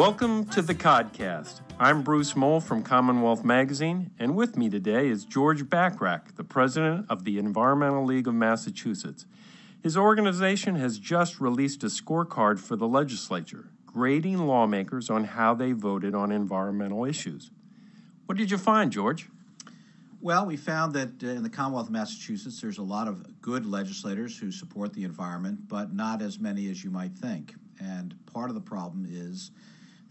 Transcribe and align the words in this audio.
Welcome 0.00 0.46
to 0.46 0.62
the 0.62 0.74
Codcast. 0.74 1.60
I'm 1.78 2.00
Bruce 2.00 2.34
Mohl 2.34 2.62
from 2.62 2.82
Commonwealth 2.82 3.44
Magazine, 3.44 4.12
and 4.18 4.34
with 4.34 4.56
me 4.56 4.70
today 4.70 5.08
is 5.08 5.26
George 5.26 5.64
Bachrach, 5.64 6.36
the 6.36 6.42
president 6.42 7.04
of 7.10 7.24
the 7.24 7.36
Environmental 7.36 8.06
League 8.06 8.26
of 8.26 8.32
Massachusetts. 8.32 9.26
His 9.82 9.98
organization 9.98 10.76
has 10.76 10.98
just 10.98 11.38
released 11.38 11.84
a 11.84 11.88
scorecard 11.88 12.58
for 12.58 12.76
the 12.76 12.88
legislature, 12.88 13.68
grading 13.84 14.38
lawmakers 14.38 15.10
on 15.10 15.24
how 15.24 15.52
they 15.52 15.72
voted 15.72 16.14
on 16.14 16.32
environmental 16.32 17.04
issues. 17.04 17.50
What 18.24 18.38
did 18.38 18.50
you 18.50 18.56
find, 18.56 18.90
George? 18.90 19.28
Well, 20.22 20.46
we 20.46 20.56
found 20.56 20.94
that 20.94 21.22
uh, 21.22 21.26
in 21.26 21.42
the 21.42 21.50
Commonwealth 21.50 21.88
of 21.88 21.92
Massachusetts, 21.92 22.58
there's 22.58 22.78
a 22.78 22.82
lot 22.82 23.06
of 23.06 23.42
good 23.42 23.66
legislators 23.66 24.38
who 24.38 24.50
support 24.50 24.94
the 24.94 25.04
environment, 25.04 25.68
but 25.68 25.92
not 25.92 26.22
as 26.22 26.38
many 26.38 26.70
as 26.70 26.82
you 26.82 26.90
might 26.90 27.12
think. 27.12 27.54
And 27.78 28.14
part 28.24 28.48
of 28.48 28.54
the 28.54 28.62
problem 28.62 29.06
is 29.06 29.50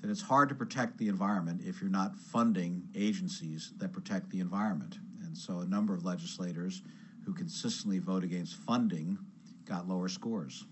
that 0.02 0.10
it's 0.10 0.22
hard 0.22 0.50
to 0.50 0.56
protect 0.56 0.98
the 0.98 1.08
environment 1.08 1.62
if 1.64 1.82
you're 1.82 1.90
not 1.90 2.16
funding 2.16 2.88
agencies 2.96 3.74
that 3.78 3.92
protect 3.92 4.30
the 4.30 4.40
environment. 4.40 4.98
And 5.24 5.38
so 5.38 5.60
a 5.60 5.66
number 5.66 5.94
of 5.94 6.06
legislators 6.06 6.82
who 7.26 7.34
consistently 7.34 8.00
vote 8.00 8.24
against 8.24 8.56
funding 8.56 9.18
got 9.66 9.88
lower 9.88 10.08
scores. 10.08 10.66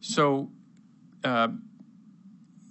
So, 0.00 0.50
uh, 1.24 1.48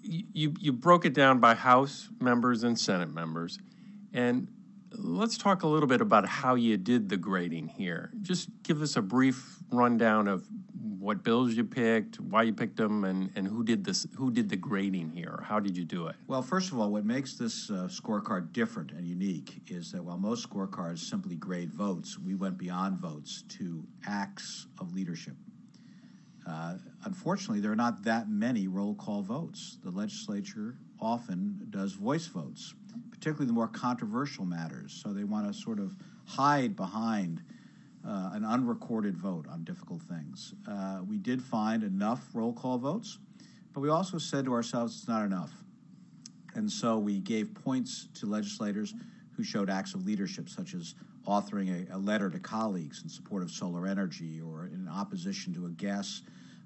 you 0.03 0.53
you 0.59 0.71
broke 0.73 1.05
it 1.05 1.13
down 1.13 1.39
by 1.39 1.53
House 1.53 2.09
members 2.19 2.63
and 2.63 2.77
Senate 2.77 3.13
members, 3.13 3.59
and 4.13 4.47
let's 4.93 5.37
talk 5.37 5.63
a 5.63 5.67
little 5.67 5.87
bit 5.87 6.01
about 6.01 6.27
how 6.27 6.55
you 6.55 6.77
did 6.77 7.09
the 7.09 7.17
grading 7.17 7.67
here. 7.67 8.11
Just 8.21 8.49
give 8.63 8.81
us 8.81 8.95
a 8.95 9.01
brief 9.01 9.57
rundown 9.71 10.27
of 10.27 10.45
what 10.99 11.23
bills 11.23 11.53
you 11.53 11.63
picked, 11.63 12.19
why 12.19 12.43
you 12.43 12.53
picked 12.53 12.77
them, 12.77 13.03
and, 13.03 13.31
and 13.35 13.47
who 13.47 13.63
did 13.63 13.83
this, 13.83 14.05
who 14.15 14.29
did 14.29 14.49
the 14.49 14.55
grading 14.55 15.09
here? 15.09 15.43
How 15.47 15.59
did 15.59 15.75
you 15.75 15.83
do 15.83 16.07
it? 16.07 16.15
Well, 16.27 16.43
first 16.43 16.71
of 16.71 16.79
all, 16.79 16.91
what 16.91 17.05
makes 17.05 17.35
this 17.35 17.71
uh, 17.71 17.87
scorecard 17.87 18.53
different 18.53 18.91
and 18.91 19.07
unique 19.07 19.61
is 19.67 19.91
that 19.93 20.03
while 20.03 20.17
most 20.17 20.47
scorecards 20.47 20.99
simply 20.99 21.35
grade 21.35 21.73
votes, 21.73 22.19
we 22.19 22.35
went 22.35 22.57
beyond 22.57 22.97
votes 22.99 23.43
to 23.57 23.83
acts 24.05 24.67
of 24.79 24.93
leadership. 24.93 25.35
Uh, 26.47 26.75
unfortunately, 27.05 27.61
there 27.61 27.71
are 27.71 27.75
not 27.75 28.03
that 28.03 28.29
many 28.29 28.67
roll 28.67 28.95
call 28.95 29.21
votes. 29.21 29.77
The 29.83 29.91
legislature 29.91 30.77
often 30.99 31.67
does 31.69 31.93
voice 31.93 32.27
votes, 32.27 32.75
particularly 33.21 33.45
the 33.45 33.53
more 33.53 33.67
controversial 33.67 34.45
matters. 34.45 34.99
So 35.03 35.13
they 35.13 35.23
want 35.23 35.45
to 35.45 35.53
sort 35.53 35.77
of 35.77 35.95
hide 36.25 36.75
behind 36.75 37.43
uh, 38.03 38.31
an 38.33 38.43
unrecorded 38.43 39.15
vote 39.15 39.45
on 39.47 39.63
difficult 39.63 40.01
things. 40.01 40.55
Uh, 40.67 41.01
we 41.07 41.19
did 41.19 41.39
find 41.39 41.83
enough 41.83 42.25
roll 42.33 42.51
call 42.51 42.79
votes, 42.79 43.19
but 43.73 43.81
we 43.81 43.89
also 43.89 44.17
said 44.17 44.45
to 44.45 44.53
ourselves 44.53 44.97
it's 44.97 45.07
not 45.07 45.23
enough. 45.23 45.51
And 46.55 46.69
so 46.69 46.97
we 46.97 47.19
gave 47.19 47.53
points 47.53 48.07
to 48.15 48.25
legislators 48.25 48.95
who 49.37 49.43
showed 49.43 49.69
acts 49.69 49.93
of 49.93 50.03
leadership, 50.03 50.49
such 50.49 50.73
as 50.73 50.95
authoring 51.27 51.87
a, 51.91 51.95
a 51.95 51.99
letter 51.99 52.27
to 52.31 52.39
colleagues 52.39 53.03
in 53.03 53.09
support 53.09 53.43
of 53.43 53.51
solar 53.51 53.85
energy 53.85 54.41
or 54.41 54.65
in 54.65 54.87
opposition 54.87 55.53
to 55.53 55.67
a 55.67 55.69
gas 55.69 56.23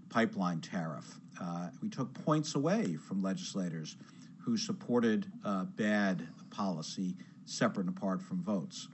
pipeline 0.07 0.61
tariff. 0.61 1.19
Uh, 1.41 1.67
we 1.81 1.89
took 1.89 2.13
points 2.13 2.55
away 2.55 2.95
from 2.95 3.21
legislators 3.21 3.97
who 4.45 4.55
supported 4.55 5.25
uh, 5.43 5.63
bad 5.63 6.27
policy 6.51 7.15
separate 7.45 7.87
and 7.87 7.97
apart 7.97 8.21
from 8.21 8.43
votes. 8.43 8.87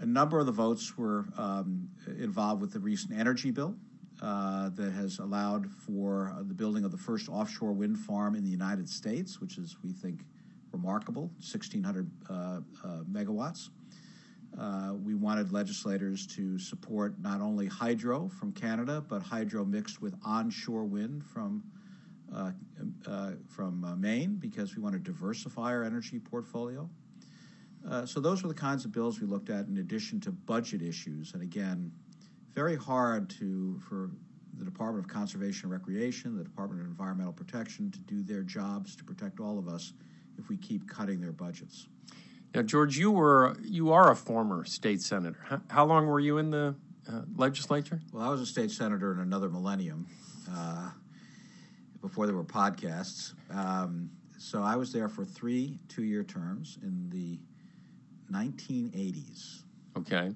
A 0.00 0.06
number 0.06 0.40
of 0.40 0.46
the 0.46 0.52
votes 0.52 0.96
were 0.96 1.26
um, 1.38 1.88
involved 2.18 2.60
with 2.60 2.72
the 2.72 2.80
recent 2.80 3.18
energy 3.18 3.50
bill 3.50 3.76
uh, 4.22 4.70
that 4.70 4.92
has 4.92 5.18
allowed 5.18 5.70
for 5.70 6.34
the 6.42 6.54
building 6.54 6.84
of 6.84 6.90
the 6.90 6.98
first 6.98 7.28
offshore 7.28 7.72
wind 7.72 7.98
farm 7.98 8.34
in 8.34 8.42
the 8.42 8.50
United 8.50 8.88
States, 8.88 9.40
which 9.40 9.56
is, 9.56 9.76
we 9.84 9.92
think, 9.92 10.20
remarkable 10.72 11.22
1,600 11.38 12.10
uh, 12.28 12.32
uh, 12.32 12.60
megawatts. 13.10 13.68
Uh, 14.58 14.94
we 15.04 15.14
wanted 15.14 15.52
legislators 15.52 16.26
to 16.26 16.58
support 16.58 17.14
not 17.20 17.40
only 17.40 17.66
hydro 17.66 18.28
from 18.28 18.52
Canada, 18.52 19.04
but 19.06 19.22
hydro 19.22 19.64
mixed 19.64 20.02
with 20.02 20.14
onshore 20.24 20.84
wind 20.84 21.24
from 21.24 21.62
from 23.48 23.84
uh, 23.84 23.96
Maine 23.96 24.36
because 24.36 24.76
we 24.76 24.82
want 24.82 24.94
to 24.94 24.98
diversify 24.98 25.72
our 25.72 25.84
energy 25.84 26.18
portfolio. 26.18 26.88
Uh, 27.88 28.04
so 28.04 28.20
those 28.20 28.42
were 28.42 28.48
the 28.48 28.54
kinds 28.54 28.84
of 28.84 28.92
bills 28.92 29.20
we 29.20 29.26
looked 29.26 29.50
at 29.50 29.66
in 29.66 29.78
addition 29.78 30.20
to 30.20 30.30
budget 30.30 30.82
issues. 30.82 31.32
And 31.34 31.42
again, 31.42 31.90
very 32.54 32.76
hard 32.76 33.30
to 33.30 33.80
for 33.88 34.10
the 34.58 34.64
Department 34.64 35.06
of 35.06 35.10
Conservation 35.10 35.64
and 35.64 35.72
Recreation, 35.72 36.36
the 36.36 36.44
Department 36.44 36.82
of 36.82 36.86
Environmental 36.86 37.32
Protection 37.32 37.90
to 37.90 37.98
do 38.00 38.22
their 38.22 38.42
jobs 38.42 38.94
to 38.96 39.04
protect 39.04 39.40
all 39.40 39.58
of 39.58 39.68
us 39.68 39.94
if 40.38 40.48
we 40.48 40.56
keep 40.56 40.88
cutting 40.88 41.20
their 41.20 41.32
budgets. 41.32 41.88
Now, 42.54 42.62
George, 42.62 42.98
you 42.98 43.12
were 43.12 43.56
you 43.62 43.92
are 43.92 44.10
a 44.10 44.16
former 44.16 44.64
state 44.64 45.00
senator. 45.00 45.38
How, 45.48 45.60
how 45.68 45.84
long 45.84 46.06
were 46.06 46.20
you 46.20 46.38
in 46.38 46.50
the 46.50 46.74
uh, 47.08 47.22
legislature? 47.36 48.00
Well, 48.12 48.22
I 48.22 48.30
was 48.30 48.40
a 48.40 48.46
state 48.46 48.70
senator 48.70 49.12
in 49.12 49.20
another 49.20 49.48
millennium, 49.48 50.06
uh, 50.52 50.90
before 52.00 52.26
there 52.26 52.36
were 52.36 52.44
podcasts. 52.44 53.34
Um, 53.50 54.10
so 54.38 54.62
I 54.62 54.76
was 54.76 54.92
there 54.92 55.08
for 55.08 55.24
three 55.24 55.78
two-year 55.88 56.24
terms 56.24 56.78
in 56.82 57.10
the 57.10 57.38
1980s. 58.32 59.62
Okay. 59.96 60.34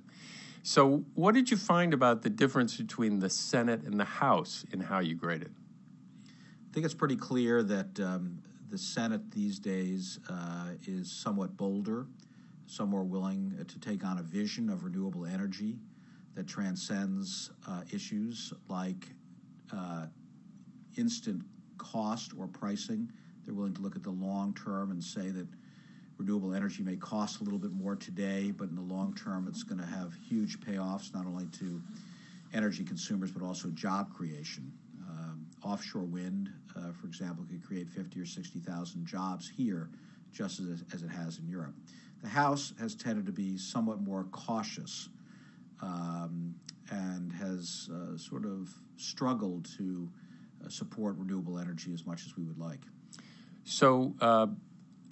So, 0.62 1.04
what 1.14 1.34
did 1.34 1.50
you 1.50 1.56
find 1.56 1.92
about 1.92 2.22
the 2.22 2.30
difference 2.30 2.76
between 2.76 3.18
the 3.18 3.28
Senate 3.28 3.82
and 3.82 4.00
the 4.00 4.04
House 4.04 4.64
in 4.72 4.80
how 4.80 5.00
you 5.00 5.14
graded? 5.14 5.54
I 6.26 6.72
think 6.72 6.86
it's 6.86 6.94
pretty 6.94 7.16
clear 7.16 7.62
that 7.62 8.00
um, 8.00 8.42
the 8.70 8.78
Senate 8.78 9.30
these 9.30 9.58
days 9.58 10.18
uh, 10.28 10.70
is 10.86 11.12
somewhat 11.12 11.56
bolder, 11.56 12.06
some 12.66 12.88
more 12.88 13.04
willing 13.04 13.54
to 13.68 13.78
take 13.78 14.04
on 14.04 14.18
a 14.18 14.22
vision 14.22 14.70
of 14.70 14.84
renewable 14.84 15.26
energy 15.26 15.76
that 16.34 16.46
transcends 16.46 17.50
uh, 17.68 17.82
issues 17.92 18.52
like 18.68 19.06
uh, 19.70 20.06
instant 20.96 21.42
cost 21.78 22.32
or 22.38 22.46
pricing. 22.46 23.10
They're 23.44 23.54
willing 23.54 23.74
to 23.74 23.82
look 23.82 23.96
at 23.96 24.02
the 24.02 24.10
long 24.10 24.54
term 24.54 24.90
and 24.90 25.02
say 25.02 25.30
that 25.30 25.46
renewable 26.18 26.54
energy 26.54 26.82
may 26.82 26.96
cost 26.96 27.40
a 27.40 27.44
little 27.44 27.58
bit 27.58 27.72
more 27.72 27.96
today, 27.96 28.50
but 28.50 28.68
in 28.68 28.74
the 28.76 28.82
long 28.82 29.14
term, 29.14 29.46
it's 29.48 29.62
going 29.62 29.80
to 29.80 29.86
have 29.86 30.14
huge 30.28 30.60
payoffs 30.60 31.12
not 31.12 31.26
only 31.26 31.46
to 31.58 31.82
energy 32.52 32.84
consumers 32.84 33.30
but 33.30 33.42
also 33.42 33.68
job 33.70 34.14
creation. 34.14 34.72
Um, 35.08 35.46
offshore 35.64 36.02
wind, 36.02 36.50
uh, 36.76 36.92
for 36.92 37.06
example, 37.06 37.44
could 37.50 37.64
create 37.66 37.88
50 37.88 38.20
or 38.20 38.26
60,000 38.26 39.06
jobs 39.06 39.50
here, 39.54 39.90
just 40.32 40.60
as, 40.60 40.84
as 40.92 41.02
it 41.02 41.10
has 41.10 41.38
in 41.38 41.48
Europe. 41.48 41.74
The 42.22 42.28
House 42.28 42.72
has 42.80 42.94
tended 42.94 43.26
to 43.26 43.32
be 43.32 43.58
somewhat 43.58 44.00
more 44.00 44.24
cautious 44.30 45.08
um, 45.82 46.54
and 46.90 47.32
has 47.32 47.90
uh, 47.92 48.16
sort 48.16 48.44
of 48.44 48.74
struggled 48.96 49.66
to 49.76 50.08
support 50.70 51.16
renewable 51.16 51.58
energy 51.58 51.92
as 51.92 52.06
much 52.06 52.26
as 52.26 52.36
we 52.36 52.44
would 52.44 52.58
like. 52.58 52.80
So, 53.64 54.14
uh, 54.20 54.48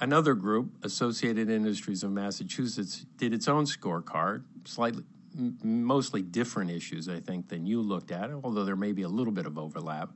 another 0.00 0.34
group, 0.34 0.72
Associated 0.82 1.48
Industries 1.48 2.02
of 2.02 2.12
Massachusetts, 2.12 3.06
did 3.16 3.32
its 3.32 3.48
own 3.48 3.64
scorecard, 3.64 4.44
slightly, 4.64 5.04
m- 5.36 5.56
mostly 5.62 6.22
different 6.22 6.70
issues, 6.70 7.08
I 7.08 7.20
think, 7.20 7.48
than 7.48 7.66
you 7.66 7.80
looked 7.80 8.10
at, 8.10 8.30
although 8.44 8.64
there 8.64 8.76
may 8.76 8.92
be 8.92 9.02
a 9.02 9.08
little 9.08 9.32
bit 9.32 9.46
of 9.46 9.58
overlap. 9.58 10.10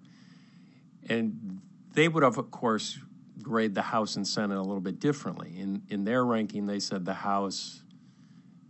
And 1.09 1.61
they 1.95 2.09
would 2.09 2.23
have, 2.23 2.37
of 2.37 2.51
course, 2.51 2.99
grade 3.41 3.75
the 3.75 3.83
House 3.83 4.17
and 4.17 4.27
Senate 4.27 4.59
a 4.59 4.63
little 4.63 4.81
bit 4.81 4.99
differently. 4.99 5.55
In 5.59 5.83
in 5.89 6.05
their 6.05 6.25
ranking, 6.25 6.67
they 6.67 6.81
said 6.81 7.05
the 7.05 7.15
House 7.15 7.83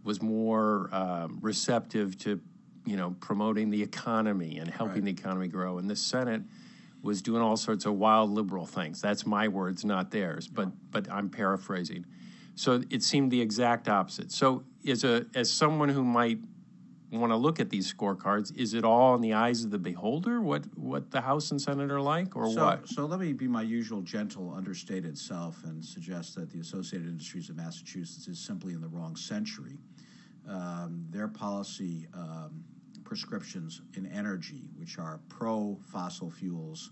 was 0.05 0.23
more 0.23 0.89
um, 0.93 1.39
receptive 1.43 2.17
to, 2.19 2.41
you 2.87 2.97
know, 2.97 3.15
promoting 3.21 3.71
the 3.71 3.83
economy 3.83 4.59
and 4.59 4.71
helping 4.71 5.05
Right. 5.05 5.17
the 5.17 5.23
economy 5.23 5.49
grow, 5.49 5.79
and 5.79 5.91
the 5.91 5.97
Senate 5.97 6.43
was 7.03 7.21
doing 7.21 7.43
all 7.43 7.57
sorts 7.57 7.85
of 7.85 7.95
wild 7.95 8.31
liberal 8.31 8.65
things. 8.65 9.01
That's 9.01 9.27
my 9.27 9.49
words, 9.49 9.85
not 9.85 10.11
theirs, 10.11 10.49
but 10.49 10.71
but 10.91 11.11
I'm 11.11 11.29
paraphrasing. 11.29 12.07
So 12.55 12.83
it 12.89 13.03
seemed 13.03 13.31
the 13.31 13.41
exact 13.41 13.89
opposite. 13.89 14.33
So 14.33 14.65
as 14.89 15.05
a 15.05 15.27
as 15.35 15.51
someone 15.51 15.89
who 15.89 16.05
might 16.05 16.39
want 17.13 17.31
to 17.31 17.37
look 17.37 17.61
at 17.61 17.71
these 17.71 17.93
scorecards, 17.93 18.55
is 18.57 18.75
it 18.75 18.85
all 18.85 19.15
in 19.15 19.21
the 19.21 19.35
eyes 19.35 19.65
of 19.65 19.71
the 19.71 19.79
beholder 19.79 20.41
what 20.41 20.65
what 20.77 21.11
the 21.11 21.21
House 21.21 21.51
and 21.51 21.61
Senate 21.61 21.91
are 21.91 22.01
like, 22.01 22.35
or 22.37 22.49
so, 22.51 22.65
what? 22.65 22.89
So 22.89 23.05
let 23.05 23.21
me 23.21 23.33
be 23.33 23.47
my 23.49 23.63
usual 23.63 24.01
gentle, 24.01 24.53
understated 24.57 25.19
self 25.19 25.63
and 25.65 25.85
suggest 25.85 26.35
that 26.37 26.51
the 26.51 26.61
Associated 26.61 27.09
Industries 27.09 27.51
of 27.51 27.57
Massachusetts 27.57 28.27
is 28.29 28.39
simply 28.39 28.75
in 28.75 28.81
the 28.81 28.89
wrong 28.89 29.17
century. 29.17 29.79
Um, 30.49 31.05
their 31.11 31.29
policy 31.29 32.07
um, 32.15 32.65
prescriptions 33.07 33.81
in 33.97 34.07
energy, 34.07 34.69
which 34.77 34.99
are 34.99 35.21
pro 35.29 35.79
fossil 35.91 36.31
fuels 36.31 36.91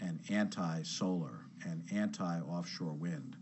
and 0.00 0.20
anti 0.30 0.82
solar 0.82 1.46
and 1.64 1.82
anti 1.92 2.40
offshore 2.40 2.92
wind, 2.92 3.36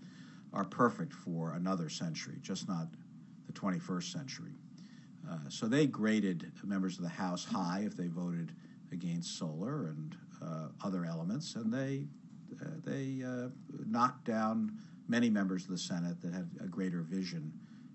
are 0.52 0.64
perfect 0.64 1.12
for 1.12 1.52
another 1.52 1.88
century, 1.88 2.38
just 2.40 2.68
not 2.68 2.88
the 3.46 3.52
21st 3.52 4.12
century. 4.12 4.54
Uh, 5.30 5.38
so 5.48 5.66
they 5.66 5.86
graded 5.86 6.50
members 6.64 6.96
of 6.96 7.02
the 7.02 7.08
House 7.08 7.44
high 7.44 7.82
if 7.84 7.96
they 7.96 8.08
voted 8.08 8.52
against 8.92 9.38
solar 9.38 9.86
and 9.86 10.16
uh, 10.42 10.68
other 10.82 11.04
elements, 11.04 11.56
and 11.56 11.72
they 11.72 12.06
uh, 12.62 12.68
they 12.84 13.22
uh, 13.26 13.48
knocked 13.86 14.24
down 14.24 14.78
many 15.08 15.28
members 15.28 15.64
of 15.64 15.70
the 15.70 15.78
Senate 15.78 16.20
that 16.22 16.32
had 16.32 16.48
a 16.62 16.66
greater 16.66 17.02
vision 17.02 17.52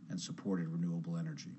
and 0.09 0.19
supported 0.19 0.67
renewable 0.67 1.17
energy. 1.17 1.51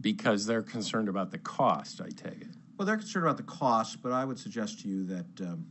Because 0.00 0.46
they're 0.46 0.62
concerned 0.62 1.08
about 1.08 1.30
the 1.30 1.38
cost, 1.38 2.00
I 2.00 2.08
take 2.08 2.40
it. 2.40 2.48
Well, 2.76 2.86
they're 2.86 2.96
concerned 2.96 3.26
about 3.26 3.36
the 3.36 3.42
cost, 3.42 4.02
but 4.02 4.12
I 4.12 4.24
would 4.24 4.38
suggest 4.38 4.80
to 4.80 4.88
you 4.88 5.04
that 5.04 5.40
um, 5.42 5.66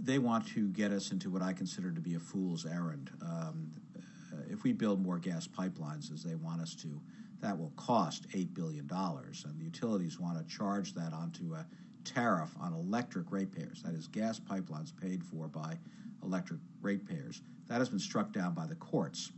they 0.00 0.18
want 0.18 0.46
to 0.48 0.68
get 0.68 0.90
us 0.90 1.12
into 1.12 1.28
what 1.28 1.42
I 1.42 1.52
consider 1.52 1.90
to 1.90 2.00
be 2.00 2.14
a 2.14 2.18
fool's 2.18 2.64
errand. 2.64 3.10
Um, 3.20 3.70
uh, 3.96 4.36
if 4.50 4.62
we 4.62 4.72
build 4.72 5.02
more 5.02 5.18
gas 5.18 5.46
pipelines 5.46 6.12
as 6.12 6.22
they 6.22 6.34
want 6.34 6.62
us 6.62 6.74
to, 6.76 7.00
that 7.40 7.58
will 7.58 7.72
cost 7.76 8.28
$8 8.30 8.54
billion, 8.54 8.88
and 8.90 9.58
the 9.58 9.64
utilities 9.64 10.18
want 10.18 10.38
to 10.38 10.56
charge 10.56 10.94
that 10.94 11.12
onto 11.12 11.54
a 11.54 11.66
tariff 12.04 12.50
on 12.60 12.72
electric 12.72 13.30
ratepayers. 13.30 13.82
That 13.82 13.94
is, 13.94 14.08
gas 14.08 14.40
pipelines 14.40 14.92
paid 14.96 15.22
for 15.22 15.46
by 15.46 15.78
electric 16.22 16.60
ratepayers. 16.80 17.42
That 17.68 17.78
has 17.78 17.88
been 17.88 17.98
struck 17.98 18.32
down 18.32 18.54
by 18.54 18.66
the 18.66 18.74
courts. 18.76 19.30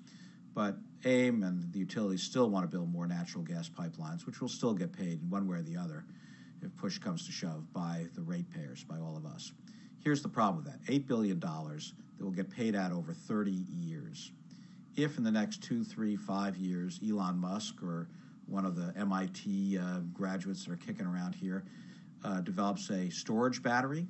But 0.55 0.77
AIM 1.05 1.43
and 1.43 1.73
the 1.73 1.79
utilities 1.79 2.23
still 2.23 2.51
want 2.51 2.65
to 2.65 2.77
build 2.77 2.91
more 2.93 3.07
natural 3.07 3.45
gas 3.45 3.69
pipelines, 3.69 4.27
which 4.27 4.41
will 4.41 4.49
still 4.49 4.75
get 4.75 4.93
paid 4.93 5.23
in 5.23 5.31
one 5.31 5.49
way 5.49 5.59
or 5.59 5.63
the 5.63 5.77
other 5.77 6.05
if 6.63 6.77
push 6.77 6.99
comes 6.99 7.25
to 7.27 7.33
shove 7.33 7.73
by 7.73 8.07
the 8.15 8.21
ratepayers, 8.21 8.85
by 8.85 8.99
all 8.99 9.17
of 9.17 9.25
us. 9.25 9.53
Here's 10.05 10.23
the 10.23 10.29
problem 10.29 10.65
with 10.65 10.73
that 10.73 10.93
$8 10.93 11.07
billion 11.07 11.39
that 11.41 12.25
will 12.25 12.31
get 12.31 12.51
paid 12.51 12.75
out 12.75 12.93
over 12.93 13.13
30 13.13 13.51
years. 13.51 14.33
If 14.97 15.17
in 15.19 15.25
the 15.25 15.31
next 15.31 15.63
two, 15.63 15.85
three, 15.85 16.17
five 16.17 16.57
years, 16.57 17.01
Elon 17.07 17.39
Musk 17.39 17.83
or 17.83 18.09
one 18.47 18.67
of 18.67 18.77
the 18.77 18.93
MIT 18.99 19.79
uh, 19.79 20.01
graduates 20.13 20.65
that 20.65 20.73
are 20.73 20.77
kicking 20.77 21.07
around 21.07 21.35
here 21.35 21.65
uh, 22.25 22.41
develops 22.41 22.91
a 22.91 23.09
storage 23.11 23.63
battery 23.63 24.07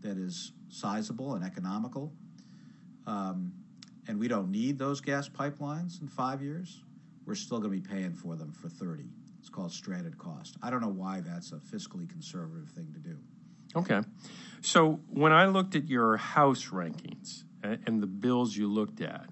that 0.00 0.18
is 0.18 0.52
sizable 0.68 1.34
and 1.34 1.44
economical, 1.44 2.12
um, 3.06 3.52
and 4.08 4.18
we 4.18 4.26
don't 4.26 4.50
need 4.50 4.78
those 4.78 5.00
gas 5.00 5.28
pipelines 5.28 6.00
in 6.00 6.08
five 6.08 6.42
years, 6.42 6.82
we're 7.26 7.34
still 7.34 7.58
going 7.58 7.70
to 7.70 7.88
be 7.88 7.94
paying 7.94 8.14
for 8.14 8.34
them 8.34 8.50
for 8.50 8.68
30. 8.68 9.04
It's 9.38 9.50
called 9.50 9.70
stranded 9.70 10.16
cost. 10.18 10.56
I 10.62 10.70
don't 10.70 10.80
know 10.80 10.88
why 10.88 11.20
that's 11.20 11.52
a 11.52 11.56
fiscally 11.56 12.08
conservative 12.08 12.70
thing 12.70 12.88
to 12.94 12.98
do. 12.98 13.18
Okay. 13.76 14.00
So 14.62 15.00
when 15.10 15.32
I 15.32 15.46
looked 15.46 15.76
at 15.76 15.88
your 15.88 16.16
House 16.16 16.68
rankings 16.68 17.44
and 17.62 18.02
the 18.02 18.06
bills 18.06 18.56
you 18.56 18.66
looked 18.66 19.02
at, 19.02 19.26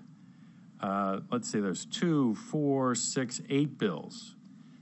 uh, 0.80 1.20
let's 1.30 1.50
say 1.50 1.60
there's 1.60 1.86
two, 1.86 2.34
four, 2.34 2.94
six, 2.94 3.40
eight 3.48 3.78
bills. 3.78 4.36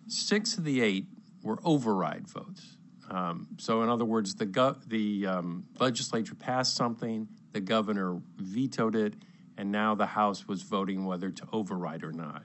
Six 0.09 0.59
of 0.59 0.65
the 0.65 0.83
eight 0.83 1.07
were 1.43 1.59
override 1.65 2.29
votes. 2.29 2.77
Um, 3.09 3.47
so, 3.59 3.83
in 3.83 3.89
other 3.89 4.05
words, 4.05 4.35
the, 4.35 4.77
the 4.87 5.27
um, 5.27 5.67
legislature 5.79 6.35
passed 6.35 6.75
something, 6.75 7.29
the 7.53 7.61
governor 7.61 8.21
vetoed 8.39 8.97
it, 8.97 9.15
and 9.57 9.71
now 9.71 9.95
the 9.95 10.07
House 10.07 10.47
was 10.49 10.63
voting 10.63 11.05
whether 11.05 11.31
to 11.31 11.47
override 11.53 12.03
or 12.05 12.13
not. 12.13 12.43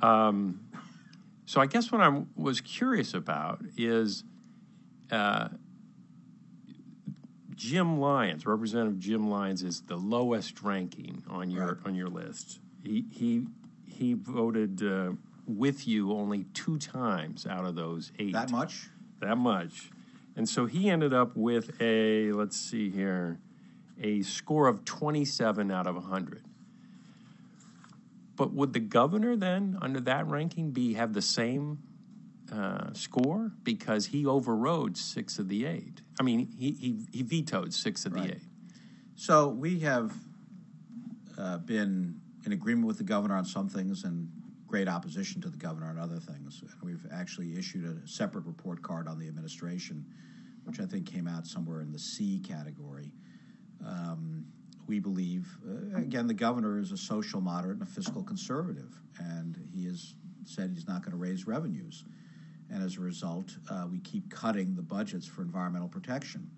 Um, 0.00 0.60
so, 1.46 1.60
I 1.60 1.66
guess 1.66 1.90
what 1.92 2.00
I 2.00 2.22
was 2.36 2.60
curious 2.60 3.12
about 3.12 3.60
is 3.76 4.24
uh, 5.10 5.48
Jim 7.54 7.98
Lyons, 8.00 8.46
Representative 8.46 8.98
Jim 8.98 9.28
Lyons, 9.28 9.62
is 9.62 9.82
the 9.82 9.96
lowest 9.96 10.62
ranking 10.62 11.22
on 11.28 11.50
your 11.50 11.74
Right. 11.74 11.86
on 11.86 11.94
your 11.94 12.08
list. 12.08 12.60
He 12.82 13.04
he 13.10 13.46
he 13.84 14.14
voted 14.14 14.82
uh, 14.82 15.12
with 15.46 15.86
you 15.86 16.12
only 16.12 16.44
two 16.54 16.78
times 16.78 17.46
out 17.46 17.64
of 17.66 17.74
those 17.74 18.12
eight. 18.18 18.32
That 18.32 18.50
much? 18.50 18.88
That 19.20 19.36
much. 19.36 19.90
And 20.36 20.48
so 20.48 20.64
he 20.66 20.88
ended 20.88 21.12
up 21.12 21.36
with 21.36 21.78
a, 21.82 22.32
let's 22.32 22.56
see 22.56 22.88
here, 22.88 23.40
a 24.00 24.22
score 24.22 24.66
of 24.66 24.84
27 24.84 25.70
out 25.70 25.86
of 25.86 25.94
100. 25.94 26.42
But 28.36 28.52
would 28.52 28.72
the 28.72 28.80
governor 28.80 29.36
then, 29.36 29.78
under 29.82 30.00
that 30.00 30.26
ranking, 30.26 30.70
be 30.70 30.94
have 30.94 31.12
the 31.12 31.22
same 31.22 31.78
uh, 32.50 32.92
score 32.94 33.52
because 33.62 34.06
he 34.06 34.24
overrode 34.24 34.96
six 34.96 35.38
of 35.38 35.48
the 35.48 35.66
eight? 35.66 36.00
I 36.18 36.22
mean, 36.22 36.48
he, 36.58 36.72
he, 36.72 36.96
he 37.12 37.22
vetoed 37.22 37.74
six 37.74 38.06
of 38.06 38.14
Right. 38.14 38.28
the 38.28 38.34
eight. 38.36 38.42
So 39.14 39.48
we 39.48 39.80
have 39.80 40.14
uh, 41.36 41.58
been 41.58 42.18
in 42.46 42.52
agreement 42.52 42.86
with 42.86 42.96
the 42.96 43.04
governor 43.04 43.36
on 43.36 43.44
some 43.44 43.68
things 43.68 44.04
and 44.04 44.30
great 44.66 44.88
opposition 44.88 45.42
to 45.42 45.50
the 45.50 45.58
governor 45.58 45.88
on 45.88 45.98
other 45.98 46.18
things. 46.18 46.62
And 46.62 46.70
we've 46.82 47.06
actually 47.12 47.58
issued 47.58 47.84
a 47.84 48.08
separate 48.08 48.46
report 48.46 48.80
card 48.80 49.08
on 49.08 49.18
the 49.18 49.28
administration, 49.28 50.06
which 50.64 50.80
I 50.80 50.86
think 50.86 51.04
came 51.06 51.28
out 51.28 51.46
somewhere 51.46 51.82
in 51.82 51.92
the 51.92 51.98
C 51.98 52.38
category. 52.38 53.12
Um, 53.86 54.46
we 54.86 54.98
believe, 54.98 55.46
uh, 55.68 55.98
again, 55.98 56.26
the 56.26 56.34
governor 56.34 56.78
is 56.78 56.92
a 56.92 56.96
social 56.96 57.40
moderate 57.40 57.78
and 57.78 57.82
a 57.82 57.90
fiscal 57.90 58.22
conservative, 58.22 58.92
and 59.18 59.56
he 59.72 59.86
has 59.86 60.14
said 60.44 60.70
he's 60.74 60.88
not 60.88 61.02
going 61.02 61.12
to 61.12 61.16
raise 61.16 61.46
revenues. 61.46 62.04
And 62.70 62.82
as 62.82 62.96
a 62.96 63.00
result, 63.00 63.56
uh, 63.70 63.86
we 63.90 64.00
keep 64.00 64.30
cutting 64.30 64.74
the 64.74 64.82
budgets 64.82 65.26
for 65.26 65.42
environmental 65.42 65.88
protection. 65.88 66.50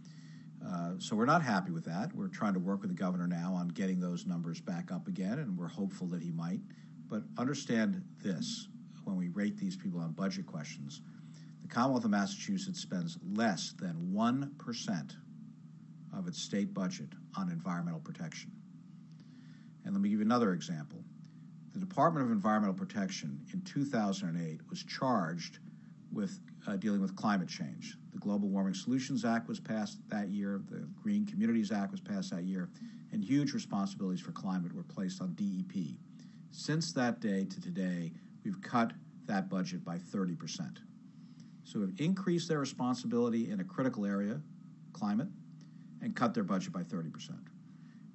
Uh, 0.66 0.92
so 0.98 1.16
we're 1.16 1.26
not 1.26 1.42
happy 1.42 1.72
with 1.72 1.84
that. 1.84 2.14
We're 2.14 2.28
trying 2.28 2.54
to 2.54 2.60
work 2.60 2.82
with 2.82 2.90
the 2.90 2.96
governor 2.96 3.26
now 3.26 3.52
on 3.54 3.68
getting 3.68 4.00
those 4.00 4.26
numbers 4.26 4.60
back 4.60 4.92
up 4.92 5.08
again, 5.08 5.38
and 5.38 5.58
we're 5.58 5.68
hopeful 5.68 6.06
that 6.08 6.22
he 6.22 6.30
might. 6.30 6.60
But 7.08 7.22
understand 7.36 8.02
this 8.22 8.68
when 9.04 9.16
we 9.16 9.28
rate 9.28 9.58
these 9.58 9.76
people 9.76 10.00
on 10.00 10.12
budget 10.12 10.46
questions 10.46 11.02
the 11.62 11.68
Commonwealth 11.68 12.04
of 12.04 12.10
Massachusetts 12.10 12.80
spends 12.80 13.18
less 13.24 13.72
than 13.78 14.12
1% 14.12 15.16
of 16.16 16.26
its 16.26 16.40
state 16.40 16.72
budget 16.74 17.08
on 17.36 17.50
environmental 17.50 18.00
protection. 18.00 18.50
And 19.84 19.94
let 19.94 20.00
me 20.00 20.08
give 20.08 20.20
you 20.20 20.24
another 20.24 20.52
example. 20.52 21.02
The 21.72 21.78
Department 21.78 22.26
of 22.26 22.32
Environmental 22.32 22.74
Protection 22.74 23.40
in 23.52 23.62
2008 23.62 24.60
was 24.68 24.82
charged 24.84 25.58
with 26.12 26.38
uh, 26.66 26.76
dealing 26.76 27.00
with 27.00 27.16
climate 27.16 27.48
change. 27.48 27.96
The 28.12 28.18
Global 28.18 28.48
Warming 28.48 28.74
Solutions 28.74 29.24
Act 29.24 29.48
was 29.48 29.58
passed 29.58 29.98
that 30.08 30.28
year, 30.28 30.60
the 30.70 30.86
Green 31.02 31.24
Communities 31.24 31.72
Act 31.72 31.90
was 31.90 32.00
passed 32.00 32.30
that 32.30 32.44
year, 32.44 32.68
and 33.12 33.24
huge 33.24 33.52
responsibilities 33.54 34.20
for 34.20 34.32
climate 34.32 34.74
were 34.74 34.82
placed 34.82 35.22
on 35.22 35.34
DEP. 35.34 35.96
Since 36.50 36.92
that 36.92 37.20
day 37.20 37.46
to 37.46 37.60
today, 37.60 38.12
we've 38.44 38.60
cut 38.60 38.92
that 39.26 39.48
budget 39.48 39.82
by 39.84 39.96
30%. 39.96 40.76
So 41.64 41.80
we've 41.80 41.98
increased 41.98 42.48
their 42.48 42.58
responsibility 42.58 43.50
in 43.50 43.60
a 43.60 43.64
critical 43.64 44.04
area, 44.04 44.40
climate, 44.92 45.28
and 46.02 46.14
cut 46.14 46.34
their 46.34 46.44
budget 46.44 46.72
by 46.72 46.82
30%. 46.82 47.30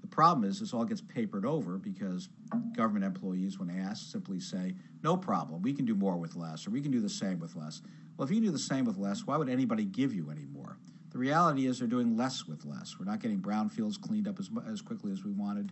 The 0.02 0.08
problem 0.08 0.50
is 0.50 0.60
this 0.60 0.74
all 0.74 0.86
gets 0.86 1.02
papered 1.02 1.46
over 1.46 1.78
because 1.78 2.30
government 2.76 3.06
employees, 3.06 3.60
when 3.60 3.70
asked, 3.70 4.12
simply 4.12 4.40
say, 4.40 4.76
no 5.04 5.18
problem, 5.18 5.62
we 5.62 5.74
can 5.74 5.86
do 5.86 5.96
more 5.96 6.18
with 6.18 6.36
less, 6.36 6.68
or 6.68 6.70
we 6.72 6.82
can 6.82 6.92
do 6.92 7.00
the 7.00 7.10
same 7.10 7.40
with 7.40 7.56
less. 7.56 7.82
Well, 8.16 8.28
if 8.28 8.34
you 8.34 8.42
do 8.42 8.52
the 8.52 8.60
same 8.60 8.86
with 8.86 8.98
less, 8.98 9.26
why 9.26 9.38
would 9.38 9.50
anybody 9.50 9.86
give 9.86 10.14
you 10.14 10.30
any 10.30 10.46
more? 10.46 10.78
The 11.12 11.18
reality 11.18 11.68
is 11.68 11.80
they're 11.80 11.88
doing 11.88 12.18
less 12.18 12.46
with 12.46 12.66
less. 12.66 12.96
We're 13.00 13.06
not 13.06 13.22
getting 13.22 13.40
brownfields 13.40 14.00
cleaned 14.00 14.28
up 14.28 14.40
as, 14.40 14.50
as 14.70 14.82
quickly 14.82 15.12
as 15.12 15.24
we 15.24 15.32
wanted 15.32 15.72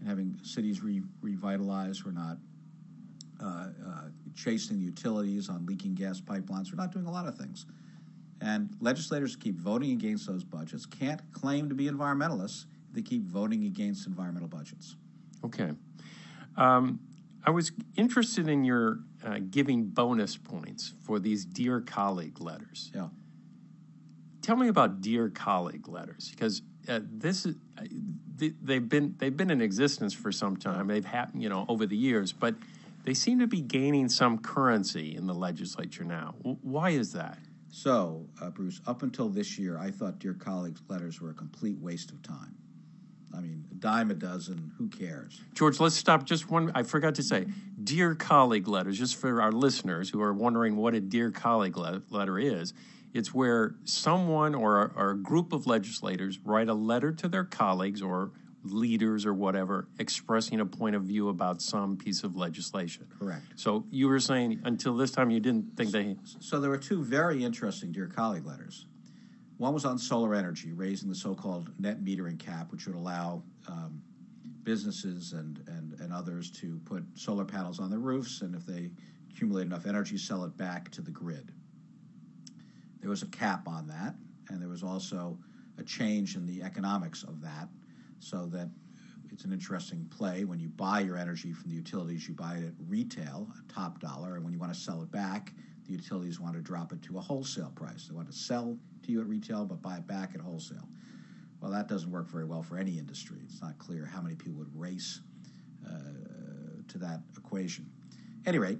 and 0.00 0.08
having 0.08 0.38
cities 0.42 0.82
re- 0.82 1.02
revitalized. 1.20 2.04
We're 2.04 2.12
not 2.12 2.38
uh, 3.42 3.68
uh, 3.86 4.08
chasing 4.34 4.80
utilities 4.80 5.48
on 5.48 5.66
leaking 5.66 5.94
gas 5.94 6.20
pipelines. 6.20 6.70
We're 6.72 6.82
not 6.82 6.92
doing 6.92 7.06
a 7.06 7.10
lot 7.10 7.26
of 7.26 7.36
things. 7.36 7.66
And 8.40 8.70
legislators 8.80 9.36
keep 9.36 9.56
voting 9.56 9.92
against 9.92 10.26
those 10.26 10.44
budgets, 10.44 10.86
can't 10.86 11.20
claim 11.32 11.68
to 11.68 11.74
be 11.74 11.86
environmentalists 11.88 12.64
if 12.88 12.94
they 12.94 13.02
keep 13.02 13.24
voting 13.24 13.64
against 13.64 14.06
environmental 14.06 14.48
budgets. 14.48 14.96
Okay. 15.44 15.72
Um, 16.56 17.00
I 17.44 17.50
was 17.50 17.72
interested 17.96 18.48
in 18.48 18.64
your 18.64 19.00
uh, 19.24 19.38
giving 19.50 19.84
bonus 19.84 20.36
points 20.36 20.94
for 21.02 21.18
these 21.18 21.44
Dear 21.44 21.80
Colleague 21.80 22.40
letters. 22.40 22.90
Yeah. 22.94 23.08
Tell 24.42 24.56
me 24.56 24.68
about 24.68 25.00
Dear 25.00 25.28
Colleague 25.28 25.88
letters 25.88 26.30
because 26.30 26.62
uh, 26.88 27.00
this 27.02 27.46
is 27.46 27.56
uh, 27.78 27.84
they, 28.36 28.52
they've 28.62 28.88
been 28.88 29.14
they've 29.18 29.36
been 29.36 29.50
in 29.50 29.60
existence 29.60 30.14
for 30.14 30.32
some 30.32 30.56
time. 30.56 30.86
They've 30.86 31.04
happened, 31.04 31.42
you 31.42 31.48
know, 31.48 31.66
over 31.68 31.86
the 31.86 31.96
years, 31.96 32.32
but 32.32 32.54
they 33.04 33.14
seem 33.14 33.38
to 33.40 33.46
be 33.46 33.60
gaining 33.60 34.08
some 34.08 34.38
currency 34.38 35.14
in 35.14 35.26
the 35.26 35.34
legislature 35.34 36.04
now. 36.04 36.34
W- 36.38 36.58
why 36.62 36.90
is 36.90 37.12
that? 37.12 37.38
So, 37.70 38.26
uh, 38.40 38.50
Bruce, 38.50 38.80
up 38.86 39.02
until 39.02 39.28
this 39.28 39.58
year, 39.58 39.78
I 39.78 39.90
thought 39.90 40.18
Dear 40.18 40.34
Colleagues 40.34 40.82
letters 40.88 41.20
were 41.20 41.30
a 41.30 41.34
complete 41.34 41.78
waste 41.78 42.10
of 42.10 42.22
time. 42.22 42.56
I 43.32 43.40
mean, 43.40 43.64
a 43.70 43.74
dime 43.74 44.10
a 44.10 44.14
dozen, 44.14 44.72
who 44.76 44.88
cares? 44.88 45.40
George, 45.54 45.78
let's 45.78 45.94
stop 45.94 46.24
just 46.24 46.50
one. 46.50 46.72
I 46.74 46.82
forgot 46.82 47.14
to 47.14 47.22
say, 47.22 47.46
dear 47.82 48.16
colleague 48.16 48.66
letters, 48.66 48.98
just 48.98 49.16
for 49.16 49.40
our 49.40 49.52
listeners 49.52 50.10
who 50.10 50.20
are 50.20 50.32
wondering 50.32 50.76
what 50.76 50.94
a 50.94 51.00
dear 51.00 51.30
colleague 51.30 51.76
le- 51.76 52.02
letter 52.10 52.38
is. 52.38 52.74
It's 53.12 53.32
where 53.32 53.76
someone 53.84 54.54
or 54.54 54.92
or 54.96 55.10
a 55.10 55.16
group 55.16 55.52
of 55.52 55.66
legislators 55.66 56.38
write 56.44 56.68
a 56.68 56.74
letter 56.74 57.12
to 57.12 57.28
their 57.28 57.44
colleagues 57.44 58.02
or 58.02 58.32
leaders 58.62 59.24
or 59.24 59.32
whatever 59.32 59.88
expressing 59.98 60.60
a 60.60 60.66
point 60.66 60.94
of 60.94 61.02
view 61.02 61.28
about 61.28 61.62
some 61.62 61.96
piece 61.96 62.24
of 62.24 62.36
legislation. 62.36 63.06
Correct. 63.18 63.44
So 63.56 63.84
you 63.90 64.08
were 64.08 64.20
saying 64.20 64.60
until 64.64 64.96
this 64.96 65.10
time 65.10 65.30
you 65.30 65.40
didn't 65.40 65.76
think 65.76 65.90
they. 65.90 66.16
So 66.40 66.60
there 66.60 66.70
were 66.70 66.78
two 66.78 67.02
very 67.02 67.42
interesting 67.42 67.92
Dear 67.92 68.06
Colleague 68.06 68.46
letters. 68.46 68.86
One 69.56 69.74
was 69.74 69.84
on 69.84 69.98
solar 69.98 70.34
energy, 70.34 70.72
raising 70.72 71.08
the 71.08 71.14
so-called 71.14 71.70
net 71.78 72.02
metering 72.02 72.38
cap, 72.38 72.72
which 72.72 72.86
would 72.86 72.96
allow 72.96 73.42
um, 73.68 74.02
businesses 74.62 75.32
and, 75.32 75.62
and, 75.66 76.00
and 76.00 76.12
others 76.12 76.50
to 76.50 76.80
put 76.84 77.04
solar 77.14 77.44
panels 77.44 77.78
on 77.78 77.90
their 77.90 77.98
roofs, 77.98 78.40
and 78.40 78.54
if 78.54 78.64
they 78.64 78.90
accumulate 79.30 79.66
enough 79.66 79.86
energy, 79.86 80.16
sell 80.16 80.44
it 80.44 80.56
back 80.56 80.90
to 80.92 81.02
the 81.02 81.10
grid. 81.10 81.52
There 83.00 83.10
was 83.10 83.22
a 83.22 83.26
cap 83.26 83.68
on 83.68 83.86
that, 83.88 84.14
and 84.48 84.62
there 84.62 84.68
was 84.68 84.82
also 84.82 85.38
a 85.78 85.82
change 85.82 86.36
in 86.36 86.46
the 86.46 86.62
economics 86.62 87.22
of 87.22 87.40
that, 87.42 87.68
so 88.20 88.46
that 88.46 88.68
it's 89.32 89.44
an 89.44 89.52
interesting 89.52 90.06
play. 90.16 90.44
When 90.44 90.60
you 90.60 90.68
buy 90.68 91.00
your 91.00 91.16
energy 91.16 91.52
from 91.52 91.70
the 91.70 91.76
utilities, 91.76 92.28
you 92.28 92.34
buy 92.34 92.56
it 92.56 92.64
at 92.64 92.74
retail, 92.88 93.48
a 93.58 93.72
top 93.72 94.00
dollar, 94.00 94.36
and 94.36 94.44
when 94.44 94.52
you 94.52 94.58
want 94.58 94.72
to 94.72 94.78
sell 94.78 95.02
it 95.02 95.10
back, 95.10 95.52
the 95.86 95.92
utilities 95.92 96.38
want 96.38 96.54
to 96.54 96.60
drop 96.60 96.92
it 96.92 97.02
to 97.02 97.18
a 97.18 97.20
wholesale 97.20 97.72
price. 97.74 98.06
They 98.06 98.14
want 98.14 98.30
to 98.30 98.36
sell 98.36 98.76
to 99.02 99.12
you 99.12 99.20
at 99.20 99.26
retail, 99.26 99.64
but 99.64 99.82
buy 99.82 99.96
it 99.96 100.06
back 100.06 100.34
at 100.34 100.40
wholesale. 100.40 100.88
Well, 101.60 101.70
that 101.72 101.88
doesn't 101.88 102.10
work 102.10 102.28
very 102.28 102.44
well 102.44 102.62
for 102.62 102.78
any 102.78 102.98
industry. 102.98 103.38
It's 103.44 103.60
not 103.60 103.78
clear 103.78 104.04
how 104.04 104.20
many 104.20 104.34
people 104.34 104.58
would 104.58 104.78
race 104.78 105.20
uh, 105.86 105.90
to 106.88 106.98
that 106.98 107.20
equation. 107.36 107.90
At 108.44 108.48
any 108.48 108.58
rate, 108.58 108.78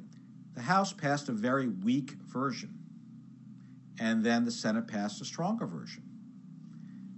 the 0.55 0.63
House 0.63 0.93
passed 0.93 1.29
a 1.29 1.33
very 1.33 1.69
weak 1.69 2.13
version, 2.23 2.79
and 3.99 4.25
then 4.25 4.45
the 4.45 4.51
Senate 4.51 4.89
passed 4.89 5.21
a 5.21 5.25
stronger 5.25 5.67
version. 5.67 6.03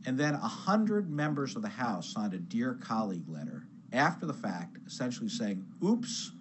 And 0.04 0.18
then 0.18 0.32
100 0.32 1.10
members 1.10 1.54
of 1.54 1.62
the 1.62 1.68
House 1.68 2.12
signed 2.12 2.34
a 2.34 2.38
Dear 2.38 2.74
Colleague 2.74 3.28
letter 3.28 3.66
after 3.92 4.26
the 4.26 4.34
fact, 4.34 4.78
essentially 4.86 5.28
saying, 5.28 5.64
oops, 5.84 6.32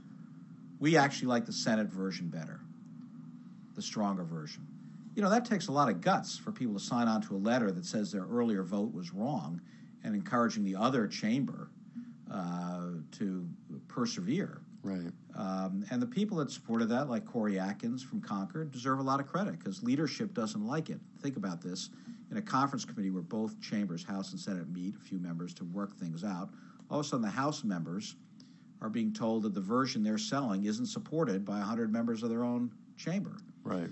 we 0.80 0.98
actually 0.98 1.28
like 1.28 1.46
the 1.46 1.54
Senate 1.54 1.88
version 1.88 2.28
better, 2.28 2.60
the 3.76 3.82
stronger 3.82 4.24
version. 4.24 4.66
You 5.16 5.22
know, 5.22 5.30
that 5.30 5.46
takes 5.46 5.68
a 5.68 5.72
lot 5.72 5.90
of 5.90 6.02
guts 6.02 6.38
for 6.38 6.52
people 6.52 6.74
to 6.74 6.80
sign 6.80 7.08
on 7.08 7.22
to 7.24 7.36
a 7.36 7.38
letter 7.38 7.72
that 7.72 7.86
says 7.86 8.12
their 8.12 8.26
earlier 8.26 8.64
vote 8.64 8.94
was 8.94 9.14
wrong 9.14 9.62
and 10.04 10.16
encouraging 10.16 10.64
the 10.64 10.76
other 10.76 11.08
chamber 11.08 11.70
uh, 12.34 12.92
to 13.12 13.48
persevere. 13.88 14.62
Right. 14.84 15.12
Um, 15.36 15.86
and 15.92 16.02
the 16.02 16.08
people 16.08 16.38
that 16.38 16.50
supported 16.50 16.90
that, 16.90 17.10
like 17.10 17.26
Cory 17.26 17.60
Atkins 17.60 18.02
from 18.02 18.22
Concord, 18.22 18.72
deserve 18.72 19.00
a 19.00 19.04
lot 19.04 19.20
of 19.20 19.28
credit 19.28 19.60
because 19.60 19.84
leadership 19.84 20.34
doesn't 20.34 20.66
like 20.66 20.90
it. 20.90 21.00
Think 21.22 21.38
about 21.38 21.62
this 21.62 21.90
in 22.32 22.38
a 22.38 22.42
conference 22.42 22.86
committee 22.86 23.12
where 23.12 23.22
both 23.22 23.60
chambers, 23.62 24.04
House 24.04 24.32
and 24.32 24.40
Senate, 24.40 24.68
meet, 24.70 24.96
a 24.96 25.00
few 25.00 25.20
members 25.20 25.54
to 25.56 25.66
work 25.66 25.98
things 25.98 26.24
out. 26.24 26.50
All 26.90 27.00
of 27.00 27.06
a 27.06 27.10
sudden, 27.10 27.22
the 27.22 27.30
House 27.30 27.64
members 27.64 28.16
are 28.82 28.90
being 28.90 29.14
told 29.14 29.44
that 29.44 29.54
the 29.54 29.62
version 29.62 30.02
they're 30.02 30.18
selling 30.18 30.66
isn't 30.66 30.88
supported 30.88 31.46
by 31.46 31.58
100 31.58 31.92
members 31.92 32.24
of 32.24 32.30
their 32.30 32.44
own 32.44 32.72
chamber. 32.98 33.38
Right. 33.64 33.90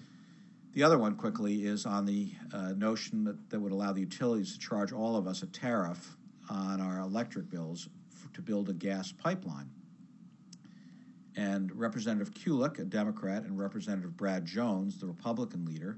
The 0.73 0.83
other 0.83 0.97
one, 0.97 1.15
quickly, 1.15 1.65
is 1.65 1.85
on 1.85 2.05
the 2.05 2.31
uh, 2.53 2.71
notion 2.71 3.23
that, 3.25 3.49
that 3.49 3.59
would 3.59 3.71
allow 3.71 3.91
the 3.91 4.01
utilities 4.01 4.53
to 4.53 4.59
charge 4.59 4.93
all 4.93 5.15
of 5.17 5.27
us 5.27 5.43
a 5.43 5.47
tariff 5.47 6.15
on 6.49 6.79
our 6.79 6.99
electric 6.99 7.49
bills 7.49 7.89
to 8.33 8.41
build 8.41 8.69
a 8.69 8.73
gas 8.73 9.11
pipeline. 9.11 9.69
And 11.35 11.71
Representative 11.77 12.33
Kulik, 12.33 12.79
a 12.79 12.85
Democrat, 12.85 13.43
and 13.43 13.57
Representative 13.57 14.15
Brad 14.15 14.45
Jones, 14.45 14.99
the 14.99 15.07
Republican 15.07 15.65
leader, 15.65 15.97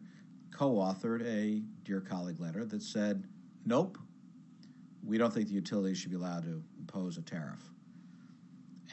co 0.51 0.75
authored 0.75 1.25
a 1.25 1.61
Dear 1.83 2.01
Colleague 2.01 2.39
letter 2.39 2.65
that 2.65 2.81
said, 2.81 3.23
Nope, 3.65 3.97
we 5.05 5.17
don't 5.17 5.33
think 5.33 5.47
the 5.47 5.53
utilities 5.53 5.97
should 5.97 6.11
be 6.11 6.17
allowed 6.17 6.43
to 6.43 6.63
impose 6.79 7.17
a 7.17 7.21
tariff. 7.21 7.71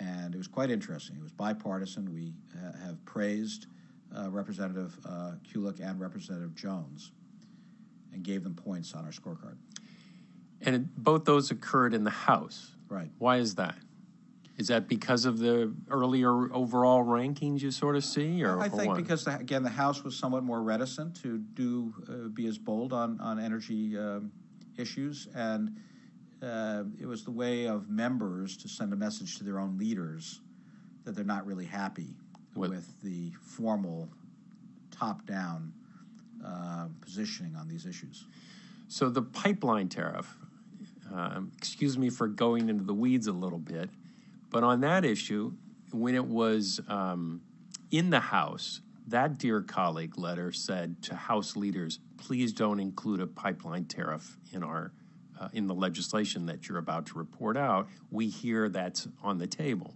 And 0.00 0.35
it 0.35 0.38
was 0.38 0.47
quite 0.47 0.71
interesting. 0.71 1.17
It 1.17 1.23
was 1.23 1.33
bipartisan. 1.33 2.12
We 2.12 2.33
uh, 2.57 2.79
have 2.85 3.05
praised 3.05 3.67
uh, 4.17 4.31
Representative 4.31 4.97
uh, 5.05 5.33
Kulik 5.53 5.81
and 5.81 6.00
Representative 6.00 6.55
Jones 6.55 7.12
and 8.12 8.23
gave 8.23 8.45
them 8.45 8.55
points 8.55 8.95
on 8.95 9.05
our 9.05 9.11
scorecard. 9.11 9.57
And 10.62 10.77
it, 10.77 10.97
both 10.97 11.25
those 11.25 11.50
occurred 11.50 11.95
in 11.95 12.05
the 12.05 12.11
House. 12.11 12.75
Right. 12.88 13.11
Why 13.19 13.37
is 13.38 13.57
that? 13.57 13.77
Is 14.59 14.67
that 14.69 14.88
because 14.88 15.25
of 15.25 15.38
the 15.38 15.73
earlier 15.88 16.53
overall 16.53 17.05
rankings 17.05 17.62
you 17.62 17.71
sort 17.71 17.95
of 17.95 18.05
see, 18.05 18.43
or 18.43 18.59
I 18.59 18.69
think 18.69 18.88
what? 18.88 18.97
because 18.97 19.25
the, 19.25 19.38
again 19.38 19.62
the 19.62 19.71
House 19.71 20.03
was 20.03 20.17
somewhat 20.17 20.43
more 20.43 20.62
reticent 20.62 21.15
to 21.23 21.38
do 21.38 21.95
uh, 22.09 22.29
be 22.29 22.47
as 22.47 22.59
bold 22.59 22.93
on 22.93 23.21
on 23.21 23.38
energy 23.38 23.97
um, 23.97 24.33
issues, 24.77 25.29
and 25.37 25.77
uh, 26.43 26.83
it 27.00 27.07
was 27.07 27.25
the 27.25 27.31
way 27.31 27.69
of 27.69 27.88
members 27.88 28.57
to 28.57 28.69
send 28.69 28.93
a 28.93 28.97
message 28.97 29.38
to 29.38 29.45
their 29.45 29.61
own 29.61 29.79
leaders 29.79 30.41
that 31.05 31.15
they're 31.15 31.25
not 31.25 31.47
really 31.47 31.65
happy 31.67 32.17
With- 32.57 32.71
with 32.71 33.00
the 33.03 33.31
formal 33.41 34.09
top 34.91 35.25
down 35.25 35.73
uh, 36.45 36.87
positioning 37.00 37.55
on 37.55 37.69
these 37.69 37.87
issues. 37.87 38.27
So 38.88 39.09
the 39.09 39.23
pipeline 39.23 39.88
tariff, 39.88 40.37
um, 41.12 41.53
excuse 41.57 41.97
me 41.97 42.11
for 42.11 42.27
going 42.27 42.69
into 42.69 42.83
the 42.85 42.95
weeds 42.95 43.29
a 43.29 43.33
little 43.33 43.59
bit, 43.59 43.91
but 44.50 44.64
on 44.64 44.81
that 44.81 45.05
issue, 45.05 45.52
when 45.93 46.14
it 46.14 46.25
was 46.25 46.81
um, 46.88 47.43
in 47.90 48.11
the 48.11 48.21
House, 48.21 48.81
that 49.07 49.38
dear 49.38 49.62
colleague 49.62 50.19
letter 50.19 50.52
said 50.52 51.02
to 51.02 51.14
House 51.14 51.57
leaders, 51.57 51.99
please 52.19 52.52
don't 52.52 52.81
include 52.81 53.21
a 53.21 53.26
pipeline 53.26 53.85
tariff 53.85 54.37
in 54.52 54.62
our 54.62 54.93
uh, 55.40 55.49
in 55.52 55.69
the 55.69 55.75
legislation 55.75 56.47
that 56.47 56.69
you're 56.69 56.78
about 56.78 57.07
to 57.07 57.17
report 57.17 57.57
out. 57.57 57.88
We 58.11 58.28
hear 58.28 58.69
that's 58.69 59.07
on 59.23 59.38
the 59.38 59.47
table, 59.47 59.95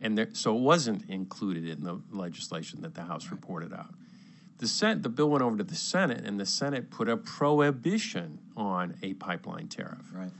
and 0.00 0.16
there, 0.16 0.28
so 0.32 0.56
it 0.56 0.60
wasn't 0.60 1.08
included 1.10 1.68
in 1.68 1.84
the 1.84 2.00
legislation 2.10 2.80
that 2.82 2.94
the 2.94 3.02
House 3.02 3.30
reported 3.30 3.72
out. 3.72 3.94
The 4.58 4.68
Senate, 4.68 5.02
the 5.02 5.08
bill 5.08 5.30
went 5.30 5.42
over 5.42 5.56
to 5.56 5.64
the 5.64 5.74
Senate, 5.74 6.24
and 6.24 6.38
the 6.40 6.46
Senate 6.46 6.90
put 6.90 7.08
a 7.08 7.16
prohibition 7.16 8.38
on 8.56 8.94
a 9.02 9.14
pipeline 9.14 9.68
tariff. 9.68 10.10
Right. 10.12 10.30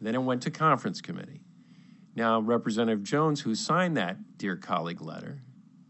Then 0.00 0.14
it 0.14 0.22
went 0.22 0.42
to 0.42 0.50
conference 0.50 1.00
committee. 1.00 1.40
Now, 2.16 2.40
Representative 2.40 3.02
Jones, 3.02 3.40
who 3.40 3.54
signed 3.54 3.96
that 3.96 4.38
dear 4.38 4.56
colleague 4.56 5.00
letter, 5.00 5.40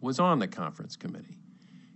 was 0.00 0.18
on 0.18 0.38
the 0.38 0.48
conference 0.48 0.96
committee. 0.96 1.38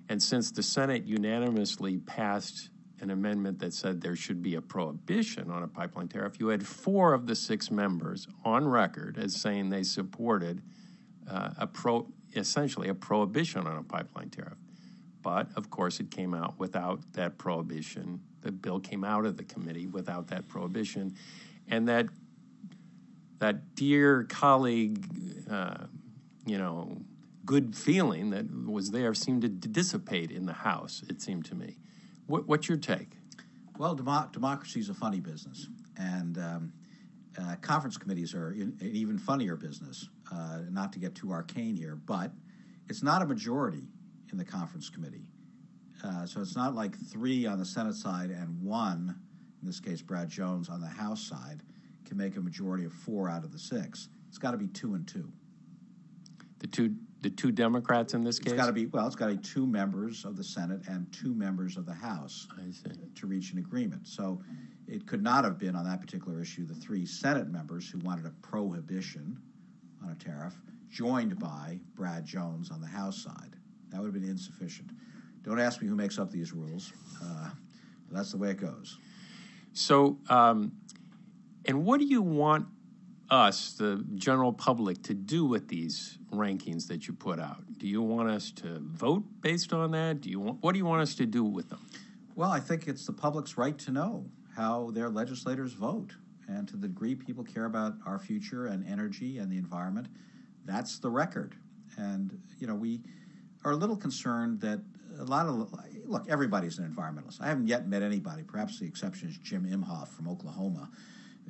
And 0.09 0.23
since 0.23 0.51
the 0.51 0.63
Senate 0.63 1.05
unanimously 1.05 1.99
passed 1.99 2.71
an 3.01 3.11
amendment 3.11 3.59
that 3.61 3.73
said 3.73 4.01
there 4.01 4.17
should 4.17 4.43
be 4.43 4.57
a 4.57 4.61
prohibition 4.61 5.51
on 5.51 5.63
a 5.63 5.69
pipeline 5.69 6.09
tariff, 6.09 6.41
you 6.41 6.49
had 6.49 6.67
four 6.67 7.15
of 7.15 7.27
the 7.27 7.35
six 7.35 7.71
members 7.71 8.27
on 8.45 8.67
record 8.67 9.19
as 9.19 9.37
saying 9.37 9.69
they 9.69 9.83
supported 9.83 10.63
uh, 11.31 11.51
a 11.59 11.67
pro, 11.67 12.07
essentially 12.35 12.89
a 12.89 12.95
prohibition 12.95 13.67
on 13.67 13.77
a 13.77 13.83
pipeline 13.83 14.31
tariff. 14.31 14.59
But 15.23 15.49
of 15.57 15.71
course, 15.71 16.01
it 16.01 16.11
came 16.11 16.35
out 16.35 16.59
without 16.59 17.01
that 17.13 17.39
prohibition. 17.39 18.21
The 18.41 18.53
bill 18.53 18.81
came 18.81 19.05
out 19.05 19.27
of 19.27 19.37
the 19.37 19.45
committee 19.45 19.87
without 19.87 20.29
that 20.29 20.49
prohibition, 20.49 21.15
and 21.69 21.87
that 21.89 22.07
that 23.39 23.75
dear 23.75 24.25
colleague, 24.25 25.05
uh, 25.51 25.85
you 26.47 26.59
know, 26.59 26.99
good 27.45 27.75
feeling 27.77 28.31
that 28.31 28.47
was 28.67 28.91
there 28.91 29.15
seemed 29.15 29.43
to 29.43 29.49
dissipate 29.49 30.31
in 30.31 30.47
the 30.47 30.53
House. 30.53 31.03
It 31.09 31.23
seemed 31.23 31.45
to 31.47 31.55
me. 31.55 31.77
What, 32.27 32.47
what's 32.47 32.69
your 32.69 32.79
take? 32.79 33.13
Well, 33.79 33.95
demo- 33.95 34.29
democracy 34.33 34.81
is 34.81 34.89
a 34.89 34.95
funny 34.95 35.21
business, 35.21 35.69
and 35.97 36.37
um, 36.39 36.73
uh, 37.41 37.57
conference 37.63 37.97
committees 37.97 38.35
are 38.35 38.53
in, 38.53 38.77
an 38.81 38.91
even 38.93 39.19
funnier 39.19 39.57
business. 39.57 40.09
Uh, 40.31 40.61
not 40.71 40.93
to 40.93 40.99
get 40.99 41.15
too 41.15 41.33
arcane 41.33 41.75
here, 41.75 41.97
but 41.97 42.33
it's 42.89 43.03
not 43.03 43.23
a 43.23 43.27
majority 43.27 43.87
in 44.31 44.37
the 44.37 44.45
conference 44.45 44.91
committee. 44.91 45.27
Uh, 46.05 46.27
so 46.27 46.41
it's 46.41 46.57
not 46.57 46.75
like 46.75 46.97
three 46.97 47.47
on 47.47 47.59
the 47.59 47.65
Senate 47.65 47.95
side 47.95 48.31
and 48.31 48.63
one, 48.63 49.19
in 49.61 49.67
this 49.67 49.81
case 49.81 50.03
Brad 50.03 50.29
Jones, 50.29 50.69
on 50.69 50.81
the 50.81 50.89
House 50.89 51.23
side, 51.23 51.63
can 52.09 52.17
make 52.17 52.37
a 52.37 52.41
majority 52.41 52.85
of 52.85 52.93
four 52.93 53.29
out 53.29 53.45
of 53.45 53.53
the 53.53 53.59
six. 53.59 54.09
It's 54.29 54.39
got 54.39 54.53
to 54.53 54.57
be 54.57 54.67
two 54.69 54.95
and 54.95 55.07
two. 55.07 55.31
The 56.59 56.67
two 56.67 56.95
the 57.21 57.31
two 57.31 57.51
Democrats 57.51 58.15
in 58.15 58.23
this 58.23 58.39
It's 58.39 58.49
case. 58.51 58.55
got 58.55 58.67
to 58.67 58.73
be 58.73 58.87
well. 58.87 59.07
It's 59.07 59.17
got 59.17 59.27
to 59.27 59.35
be 59.35 59.43
two 59.43 59.67
members 59.67 60.25
of 60.25 60.37
the 60.37 60.45
Senate 60.45 60.81
and 60.89 61.13
two 61.13 61.35
members 61.35 61.77
of 61.77 61.85
the 61.85 61.93
House. 61.93 62.47
I 62.57 62.71
see. 62.71 62.91
to 63.17 63.27
reach 63.27 63.53
an 63.53 63.59
agreement. 63.59 64.07
So 64.07 64.41
it 64.87 65.07
could 65.07 65.23
not 65.23 65.45
have 65.45 65.59
been 65.59 65.75
on 65.75 65.85
that 65.85 66.01
particular 66.01 66.41
issue 66.41 66.65
the 66.65 66.75
three 66.75 67.05
Senate 67.05 67.49
members 67.49 67.91
who 67.91 67.99
wanted 67.99 68.27
a 68.27 68.31
prohibition 68.41 69.37
on 70.03 70.11
a 70.11 70.15
tariff, 70.15 70.55
joined 70.89 71.39
by 71.39 71.81
Brad 71.95 72.25
Jones 72.25 72.71
on 72.71 72.81
the 72.81 72.87
House 72.87 73.23
side. 73.23 73.57
That 73.91 74.01
would 74.01 74.07
have 74.07 74.21
been 74.21 74.31
insufficient. 74.31 74.91
Don't 75.43 75.59
ask 75.61 75.83
me 75.83 75.89
who 75.89 75.97
makes 75.97 76.19
up 76.19 76.31
these 76.31 76.53
rules. 76.53 76.93
Uh, 77.23 77.51
that's 78.13 78.31
the 78.31 78.39
way 78.39 78.51
it 78.51 78.59
goes. 78.61 78.99
So, 79.73 80.19
um, 80.31 80.73
and 81.69 81.85
what 81.85 82.01
do 82.01 82.07
you 82.07 82.23
want 82.23 82.67
us, 83.31 83.75
the 83.75 84.03
general 84.15 84.55
public, 84.55 85.03
to 85.03 85.15
do 85.15 85.45
with 85.45 85.69
these 85.69 86.19
rankings 86.33 86.89
that 86.89 87.07
you 87.07 87.13
put 87.13 87.39
out? 87.39 87.63
Do 87.77 87.87
you 87.87 88.01
want 88.01 88.31
us 88.31 88.51
to 88.53 88.81
vote 88.81 89.23
based 89.43 89.75
on 89.75 89.91
that? 89.91 90.23
Do 90.23 90.31
you 90.31 90.41
want 90.41 90.63
what 90.63 90.73
do 90.73 90.79
you 90.79 90.87
want 90.87 91.03
us 91.03 91.15
to 91.17 91.27
do 91.27 91.45
with 91.45 91.69
them? 91.69 91.87
Well, 92.35 92.51
I 92.51 92.59
think 92.59 92.89
it's 92.89 93.05
the 93.05 93.13
public's 93.13 93.59
right 93.59 93.79
to 93.81 93.91
know 93.91 94.25
how 94.57 94.91
their 94.93 95.11
legislators 95.11 95.75
vote. 95.75 96.15
And 96.49 96.67
to 96.69 96.79
the 96.79 96.89
degree 96.89 97.15
people 97.15 97.45
care 97.45 97.67
about 97.67 97.93
our 98.07 98.19
future 98.19 98.67
and 98.67 98.89
energy 98.89 99.37
and 99.37 99.53
the 99.53 99.59
environment, 99.59 100.09
that's 100.65 100.99
the 100.99 101.11
record. 101.11 101.55
And, 101.99 102.41
you 102.59 102.67
know, 102.67 102.75
we 102.75 103.03
are 103.65 103.73
a 103.73 103.77
little 103.77 103.97
concerned 103.97 104.61
that 104.63 104.81
a 105.19 105.25
lot 105.25 105.47
of, 105.47 105.75
look, 106.07 106.27
everybody's 106.31 106.79
an 106.79 106.91
environmentalist. 106.91 107.43
I 107.43 107.49
haven't 107.49 107.67
yet 107.67 107.87
met 107.87 108.03
anybody, 108.03 108.45
perhaps 108.45 108.79
the 108.79 108.87
exception 108.87 109.29
is 109.29 109.37
Jim 109.39 109.67
Inhofe 109.67 110.09
from 110.09 110.29
Oklahoma, 110.29 110.89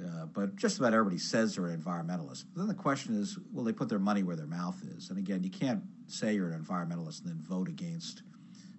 uh, 0.05 0.27
but 0.27 0.57
just 0.57 0.79
about 0.79 0.93
everybody 0.93 1.19
says 1.19 1.55
they're 1.55 1.67
an 1.67 1.81
environmentalist. 1.81 2.45
But 2.53 2.61
then 2.61 2.69
the 2.69 2.75
question 2.75 3.21
is, 3.21 3.39
will 3.53 3.65
they 3.65 3.73
put 3.73 3.89
their 3.89 3.99
money 3.99 4.23
where 4.23 4.37
their 4.37 4.47
mouth 4.47 4.81
is? 4.97 5.11
And 5.11 5.19
again, 5.19 5.43
you 5.43 5.51
can't 5.51 5.83
say 6.07 6.35
you're 6.35 6.51
an 6.51 6.59
environmentalist 6.59 7.21
and 7.21 7.31
then 7.31 7.41
vote 7.43 7.69
against 7.69 8.23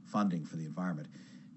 funding 0.06 0.46
for 0.46 0.56
the 0.56 0.66
environment. 0.66 1.08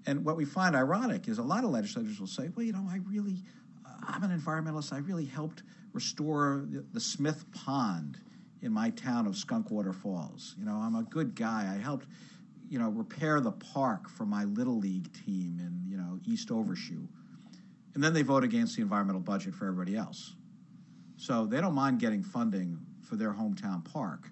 And 0.05 0.25
what 0.25 0.35
we 0.35 0.45
find 0.45 0.75
ironic 0.75 1.27
is 1.27 1.37
a 1.37 1.43
lot 1.43 1.63
of 1.63 1.69
legislators 1.69 2.19
will 2.19 2.27
say, 2.27 2.49
well, 2.55 2.65
you 2.65 2.73
know, 2.73 2.85
I 2.89 2.99
really, 3.07 3.43
uh, 3.85 3.89
I'm 4.07 4.23
an 4.23 4.37
environmentalist. 4.37 4.93
I 4.93 4.97
really 4.97 5.25
helped 5.25 5.63
restore 5.93 6.65
the, 6.69 6.85
the 6.91 6.99
Smith 6.99 7.45
Pond 7.51 8.19
in 8.61 8.71
my 8.71 8.89
town 8.91 9.27
of 9.27 9.33
Skunkwater 9.33 9.93
Falls. 9.93 10.55
You 10.57 10.65
know, 10.65 10.75
I'm 10.75 10.95
a 10.95 11.03
good 11.03 11.35
guy. 11.35 11.73
I 11.73 11.81
helped, 11.81 12.07
you 12.69 12.79
know, 12.79 12.89
repair 12.89 13.39
the 13.39 13.51
park 13.51 14.09
for 14.09 14.25
my 14.25 14.43
little 14.45 14.77
league 14.77 15.11
team 15.25 15.59
in, 15.59 15.83
you 15.89 15.97
know, 15.97 16.19
East 16.25 16.51
Overshoe. 16.51 17.07
And 17.93 18.03
then 18.03 18.13
they 18.13 18.23
vote 18.23 18.43
against 18.43 18.75
the 18.75 18.81
environmental 18.81 19.21
budget 19.21 19.53
for 19.53 19.67
everybody 19.67 19.95
else. 19.95 20.33
So 21.17 21.45
they 21.45 21.61
don't 21.61 21.75
mind 21.75 21.99
getting 21.99 22.23
funding 22.23 22.79
for 23.01 23.15
their 23.15 23.31
hometown 23.31 23.85
park, 23.85 24.29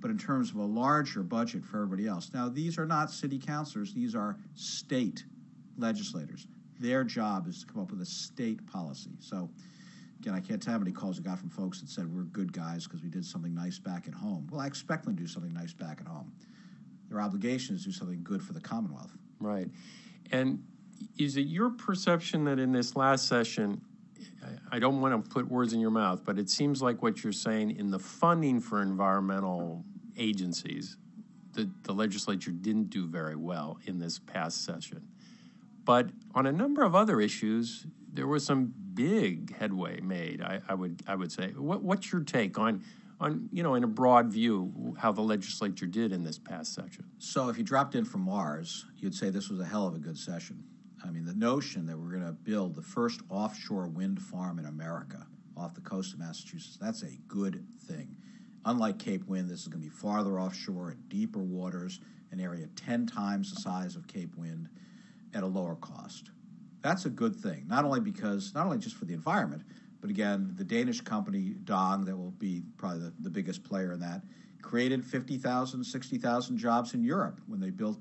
but 0.00 0.10
in 0.10 0.18
terms 0.18 0.50
of 0.50 0.56
a 0.56 0.64
larger 0.64 1.22
budget 1.22 1.64
for 1.64 1.78
everybody 1.82 2.06
else. 2.06 2.30
Now, 2.32 2.48
these 2.48 2.78
are 2.78 2.86
not 2.86 3.10
city 3.10 3.38
councilors, 3.38 3.92
these 3.92 4.14
are 4.14 4.36
state 4.54 5.24
legislators. 5.76 6.46
Their 6.78 7.04
job 7.04 7.48
is 7.48 7.60
to 7.60 7.66
come 7.66 7.82
up 7.82 7.90
with 7.90 8.00
a 8.00 8.06
state 8.06 8.64
policy. 8.66 9.10
So, 9.18 9.50
again, 10.20 10.34
I 10.34 10.40
can't 10.40 10.62
tell 10.62 10.74
how 10.74 10.78
many 10.78 10.92
calls 10.92 11.18
I 11.18 11.22
got 11.22 11.38
from 11.38 11.50
folks 11.50 11.80
that 11.80 11.88
said 11.88 12.06
we're 12.06 12.22
good 12.24 12.52
guys 12.52 12.84
because 12.84 13.02
we 13.02 13.08
did 13.08 13.24
something 13.24 13.54
nice 13.54 13.78
back 13.78 14.06
at 14.06 14.14
home. 14.14 14.48
Well, 14.50 14.60
I 14.60 14.66
expect 14.66 15.04
them 15.04 15.16
to 15.16 15.22
do 15.22 15.28
something 15.28 15.52
nice 15.52 15.72
back 15.72 16.00
at 16.00 16.06
home. 16.06 16.32
Their 17.08 17.20
obligation 17.20 17.74
is 17.74 17.82
to 17.82 17.88
do 17.88 17.92
something 17.92 18.22
good 18.22 18.42
for 18.42 18.52
the 18.52 18.60
Commonwealth. 18.60 19.12
Right. 19.40 19.68
And 20.32 20.62
is 21.18 21.36
it 21.36 21.46
your 21.46 21.70
perception 21.70 22.44
that 22.44 22.58
in 22.58 22.72
this 22.72 22.96
last 22.96 23.28
session, 23.28 23.80
I 24.70 24.78
don't 24.78 25.00
want 25.00 25.24
to 25.24 25.30
put 25.30 25.48
words 25.48 25.72
in 25.72 25.80
your 25.80 25.90
mouth, 25.90 26.24
but 26.24 26.38
it 26.38 26.50
seems 26.50 26.82
like 26.82 27.02
what 27.02 27.22
you're 27.22 27.32
saying 27.32 27.76
in 27.78 27.90
the 27.90 27.98
funding 27.98 28.60
for 28.60 28.82
environmental 28.82 29.84
agencies, 30.16 30.96
the, 31.52 31.70
the 31.84 31.92
legislature 31.92 32.50
didn't 32.50 32.90
do 32.90 33.06
very 33.06 33.36
well 33.36 33.78
in 33.86 33.98
this 33.98 34.18
past 34.18 34.64
session. 34.64 35.06
But 35.84 36.10
on 36.34 36.46
a 36.46 36.52
number 36.52 36.82
of 36.82 36.94
other 36.94 37.20
issues, 37.20 37.86
there 38.12 38.26
was 38.26 38.44
some 38.44 38.72
big 38.94 39.56
headway 39.56 40.00
made. 40.00 40.40
I, 40.40 40.60
I 40.68 40.74
would 40.74 41.02
I 41.06 41.14
would 41.14 41.30
say. 41.30 41.48
What, 41.50 41.82
what's 41.82 42.10
your 42.10 42.22
take 42.22 42.58
on 42.58 42.82
on 43.20 43.48
you 43.52 43.62
know 43.62 43.74
in 43.74 43.84
a 43.84 43.88
broad 43.88 44.28
view 44.32 44.96
how 44.98 45.12
the 45.12 45.20
legislature 45.20 45.86
did 45.86 46.12
in 46.12 46.24
this 46.24 46.38
past 46.38 46.74
session? 46.74 47.04
So, 47.18 47.48
if 47.48 47.58
you 47.58 47.64
dropped 47.64 47.94
in 47.94 48.04
from 48.04 48.22
Mars, 48.22 48.86
you'd 48.96 49.14
say 49.14 49.30
this 49.30 49.50
was 49.50 49.60
a 49.60 49.64
hell 49.64 49.86
of 49.86 49.94
a 49.94 49.98
good 49.98 50.16
session. 50.16 50.64
I 51.04 51.10
mean, 51.10 51.24
the 51.24 51.34
notion 51.34 51.86
that 51.86 51.98
we're 51.98 52.10
going 52.10 52.24
to 52.24 52.32
build 52.32 52.74
the 52.74 52.82
first 52.82 53.20
offshore 53.28 53.88
wind 53.88 54.20
farm 54.20 54.58
in 54.58 54.66
America 54.66 55.26
off 55.56 55.74
the 55.74 55.80
coast 55.82 56.14
of 56.14 56.20
Massachusetts, 56.20 56.78
that's 56.80 57.02
a 57.02 57.10
good 57.28 57.64
thing. 57.86 58.16
Unlike 58.64 58.98
Cape 58.98 59.26
Wind, 59.26 59.50
this 59.50 59.60
is 59.60 59.68
going 59.68 59.82
to 59.82 59.88
be 59.88 59.94
farther 59.94 60.40
offshore 60.40 60.92
in 60.92 60.98
deeper 61.08 61.40
waters, 61.40 62.00
an 62.32 62.40
area 62.40 62.66
10 62.76 63.06
times 63.06 63.52
the 63.52 63.60
size 63.60 63.96
of 63.96 64.06
Cape 64.06 64.34
Wind 64.36 64.68
at 65.34 65.42
a 65.42 65.46
lower 65.46 65.76
cost. 65.76 66.30
That's 66.80 67.04
a 67.04 67.10
good 67.10 67.36
thing, 67.36 67.64
not 67.68 67.84
only 67.84 68.00
because, 68.00 68.54
not 68.54 68.64
only 68.64 68.78
just 68.78 68.96
for 68.96 69.04
the 69.04 69.14
environment, 69.14 69.62
but 70.00 70.10
again, 70.10 70.52
the 70.56 70.64
Danish 70.64 71.00
company 71.02 71.54
Dong, 71.64 72.04
that 72.06 72.16
will 72.16 72.32
be 72.32 72.62
probably 72.76 73.00
the, 73.00 73.12
the 73.20 73.30
biggest 73.30 73.62
player 73.62 73.92
in 73.92 74.00
that, 74.00 74.22
created 74.62 75.04
50,000, 75.04 75.84
60,000 75.84 76.56
jobs 76.56 76.94
in 76.94 77.04
Europe 77.04 77.40
when 77.46 77.60
they 77.60 77.70
built 77.70 77.98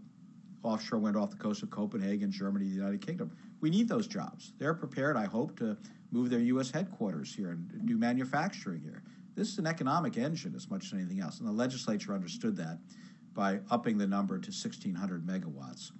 offshore 0.63 0.99
wind 0.99 1.17
off 1.17 1.30
the 1.30 1.38
coast 1.38 1.62
of 1.62 1.69
Copenhagen, 1.69 2.32
Germany, 2.32 2.65
the 2.65 2.76
United 2.76 3.06
Kingdom. 3.06 3.32
We 3.62 3.69
need 3.69 3.88
those 3.88 4.08
jobs. 4.08 4.54
They're 4.58 4.73
prepared, 4.73 5.17
I 5.17 5.26
hope, 5.26 5.58
to 5.60 5.78
move 6.12 6.30
their 6.30 6.39
U.S. 6.39 6.71
headquarters 6.71 7.34
here 7.34 7.52
and 7.52 7.86
do 7.86 7.97
manufacturing 7.97 8.82
here. 8.82 9.04
This 9.36 9.49
is 9.49 9.58
an 9.58 9.67
economic 9.67 10.17
engine 10.17 10.54
as 10.56 10.69
much 10.69 10.86
as 10.86 10.93
anything 10.93 11.19
else, 11.19 11.39
and 11.39 11.47
the 11.47 11.54
legislature 11.54 12.13
understood 12.13 12.56
that 12.58 12.78
by 13.34 13.60
upping 13.71 13.97
the 13.97 14.08
number 14.08 14.38
to 14.38 14.49
1,600 14.49 15.26
megawatts. 15.26 15.91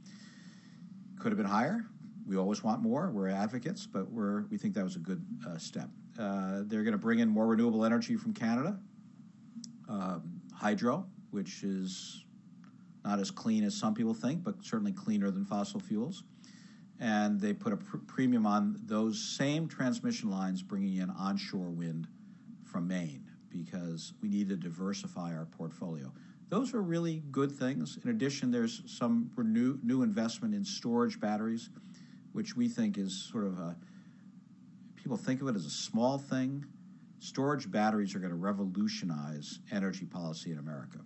Could 1.20 1.32
have 1.32 1.38
been 1.38 1.48
higher. 1.48 1.86
We 2.28 2.38
always 2.38 2.64
want 2.64 2.82
more. 2.82 3.10
We're 3.12 3.30
advocates, 3.30 3.86
but 3.86 4.10
we're, 4.12 4.44
we 4.44 4.58
think 4.58 4.76
that 4.76 4.84
was 4.84 4.96
a 4.96 5.00
good 5.00 5.26
uh, 5.48 5.58
step. 5.58 5.90
Uh, 6.18 6.62
they're 6.66 6.84
going 6.84 6.94
to 6.94 6.98
bring 6.98 7.20
in 7.20 7.30
more 7.30 7.48
renewable 7.48 7.86
energy 7.86 8.16
from 8.16 8.34
Canada, 8.34 8.78
um, 9.90 10.42
hydro, 10.54 11.06
which 11.32 11.64
is 11.64 12.24
not 13.04 13.20
as 13.20 13.32
clean 13.32 13.64
as 13.64 13.76
some 13.76 13.94
people 13.94 14.14
think, 14.14 14.44
but 14.44 14.64
certainly 14.64 14.92
cleaner 14.92 15.30
than 15.32 15.46
fossil 15.46 15.80
fuels. 15.80 16.24
And 17.00 17.40
they 17.40 17.54
put 17.54 17.74
a 17.74 17.78
pr- 17.78 17.98
premium 17.98 18.46
on 18.46 18.80
those 18.86 19.22
same 19.22 19.68
transmission 19.68 20.30
lines 20.30 20.62
bringing 20.62 20.98
in 20.98 21.10
onshore 21.10 21.70
wind 21.70 22.08
from 22.64 22.88
Maine 22.88 23.30
because 23.50 24.14
we 24.22 24.30
need 24.30 24.50
to 24.50 24.56
diversify 24.56 25.36
our 25.36 25.46
portfolio. 25.46 26.12
Those 26.50 26.74
are 26.74 26.82
really 26.82 27.24
good 27.32 27.52
things. 27.52 27.98
In 28.04 28.10
addition, 28.10 28.52
there's 28.52 28.84
some 28.86 29.32
new, 29.38 29.80
new 29.84 30.04
investment 30.04 30.54
in 30.54 30.64
storage 30.64 31.20
batteries, 31.20 31.70
which 32.32 32.56
we 32.56 32.68
think 32.68 32.98
is 32.98 33.28
sort 33.32 33.46
of 33.46 33.60
a 33.60 33.76
people 34.96 35.18
think 35.18 35.42
of 35.42 35.48
it 35.50 35.56
as 35.56 35.66
a 35.66 35.70
small 35.70 36.18
thing. 36.18 36.66
Storage 37.20 37.70
batteries 37.70 38.16
are 38.16 38.20
going 38.20 38.32
to 38.32 38.38
revolutionize 38.38 39.60
energy 39.72 40.06
policy 40.06 40.52
in 40.52 40.60
America. 40.60 41.00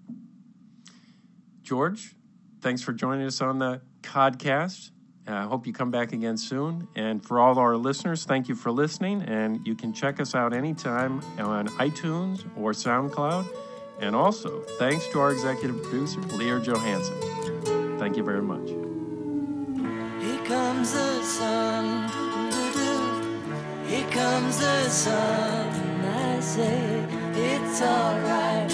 George, 1.67 2.15
thanks 2.61 2.81
for 2.81 2.93
joining 2.93 3.27
us 3.27 3.41
on 3.41 3.59
the 3.59 3.81
Codcast. 4.01 4.91
I 5.27 5.31
uh, 5.31 5.47
hope 5.49 5.67
you 5.67 5.73
come 5.73 5.91
back 5.91 6.13
again 6.13 6.37
soon. 6.37 6.87
And 6.95 7.21
for 7.21 7.41
all 7.41 7.59
our 7.59 7.75
listeners, 7.75 8.23
thank 8.23 8.47
you 8.47 8.55
for 8.55 8.71
listening. 8.71 9.21
And 9.23 9.67
you 9.67 9.75
can 9.75 9.91
check 9.91 10.21
us 10.21 10.33
out 10.33 10.53
anytime 10.53 11.19
on 11.37 11.67
iTunes 11.67 12.45
or 12.55 12.71
SoundCloud. 12.71 13.45
And 13.99 14.15
also, 14.15 14.61
thanks 14.79 15.07
to 15.07 15.19
our 15.19 15.33
executive 15.33 15.83
producer, 15.83 16.21
Leah 16.37 16.61
Johansson. 16.61 17.99
Thank 17.99 18.15
you 18.15 18.23
very 18.23 18.41
much. 18.41 18.69
Here 20.23 20.45
comes 20.45 20.93
the 20.93 21.21
sun. 21.21 22.07
Here 23.89 24.09
comes 24.09 24.57
the 24.57 24.89
sun. 24.89 26.05
I 26.05 26.39
say 26.39 27.05
it's 27.35 27.81
alright. 27.81 28.66